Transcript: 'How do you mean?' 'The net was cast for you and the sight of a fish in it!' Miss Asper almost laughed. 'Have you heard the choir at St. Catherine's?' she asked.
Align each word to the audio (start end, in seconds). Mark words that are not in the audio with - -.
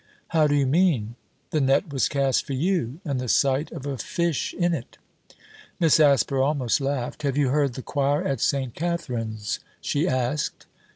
'How 0.29 0.47
do 0.47 0.55
you 0.55 0.65
mean?' 0.65 1.13
'The 1.51 1.61
net 1.61 1.93
was 1.93 2.09
cast 2.09 2.47
for 2.47 2.53
you 2.53 2.99
and 3.05 3.19
the 3.19 3.27
sight 3.27 3.71
of 3.71 3.85
a 3.85 3.99
fish 3.99 4.51
in 4.55 4.73
it!' 4.73 4.97
Miss 5.79 5.99
Asper 5.99 6.41
almost 6.41 6.81
laughed. 6.81 7.21
'Have 7.21 7.37
you 7.37 7.49
heard 7.49 7.73
the 7.75 7.83
choir 7.83 8.23
at 8.25 8.41
St. 8.41 8.73
Catherine's?' 8.73 9.59
she 9.79 10.07
asked. 10.07 10.65